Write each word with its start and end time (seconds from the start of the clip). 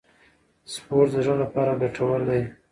سپورت 0.73 1.09
د 1.13 1.15
زړه 1.25 1.35
لپاره 1.43 1.79
ګټور 1.81 2.19
دی. 2.29 2.41